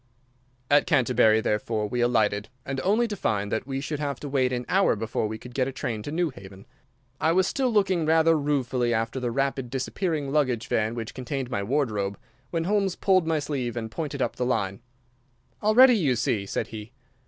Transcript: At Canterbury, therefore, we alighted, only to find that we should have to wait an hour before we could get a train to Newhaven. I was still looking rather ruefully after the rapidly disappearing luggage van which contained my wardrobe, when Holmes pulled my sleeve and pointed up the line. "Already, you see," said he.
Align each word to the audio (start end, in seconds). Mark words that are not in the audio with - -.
At 0.71 0.87
Canterbury, 0.87 1.41
therefore, 1.41 1.85
we 1.87 2.01
alighted, 2.01 2.49
only 2.83 3.07
to 3.07 3.15
find 3.15 3.51
that 3.51 3.67
we 3.67 3.79
should 3.79 3.99
have 3.99 4.19
to 4.21 4.29
wait 4.29 4.51
an 4.51 4.65
hour 4.67 4.95
before 4.95 5.27
we 5.27 5.37
could 5.37 5.53
get 5.53 5.67
a 5.67 5.71
train 5.71 6.01
to 6.01 6.11
Newhaven. 6.11 6.65
I 7.19 7.31
was 7.33 7.45
still 7.45 7.69
looking 7.69 8.07
rather 8.07 8.35
ruefully 8.35 8.95
after 8.95 9.19
the 9.19 9.29
rapidly 9.29 9.69
disappearing 9.69 10.31
luggage 10.31 10.67
van 10.67 10.95
which 10.95 11.13
contained 11.13 11.51
my 11.51 11.61
wardrobe, 11.61 12.17
when 12.49 12.63
Holmes 12.63 12.95
pulled 12.95 13.27
my 13.27 13.37
sleeve 13.37 13.77
and 13.77 13.91
pointed 13.91 14.23
up 14.23 14.37
the 14.37 14.43
line. 14.43 14.81
"Already, 15.61 15.95
you 15.97 16.15
see," 16.15 16.47
said 16.47 16.69
he. 16.69 16.93